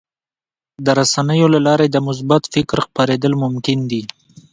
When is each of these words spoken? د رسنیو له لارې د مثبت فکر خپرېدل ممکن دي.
د 0.85 0.87
رسنیو 0.99 1.47
له 1.55 1.59
لارې 1.67 1.87
د 1.91 1.97
مثبت 2.07 2.41
فکر 2.53 2.77
خپرېدل 2.85 3.33
ممکن 3.43 3.77
دي. 3.91 4.01